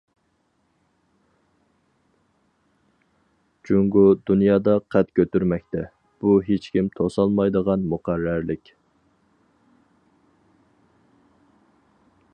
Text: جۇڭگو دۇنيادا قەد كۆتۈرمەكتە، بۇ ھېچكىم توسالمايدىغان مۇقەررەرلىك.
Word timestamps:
جۇڭگو 3.69 4.05
دۇنيادا 4.29 4.75
قەد 4.95 5.13
كۆتۈرمەكتە، 5.21 5.85
بۇ 6.25 6.33
ھېچكىم 6.49 6.91
توسالمايدىغان 7.01 7.87
مۇقەررەرلىك. 7.95 8.75